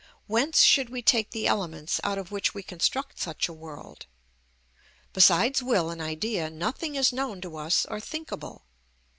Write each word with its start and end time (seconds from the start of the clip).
Whence 0.25 0.63
should 0.63 0.89
we 0.89 1.03
take 1.03 1.29
the 1.29 1.45
elements 1.45 2.01
out 2.03 2.17
of 2.17 2.31
which 2.31 2.55
we 2.55 2.63
construct 2.63 3.19
such 3.19 3.47
a 3.47 3.53
world? 3.53 4.07
Besides 5.13 5.61
will 5.61 5.91
and 5.91 6.01
idea 6.01 6.49
nothing 6.49 6.95
is 6.95 7.13
known 7.13 7.39
to 7.41 7.55
us 7.57 7.85
or 7.85 7.99
thinkable. 7.99 8.65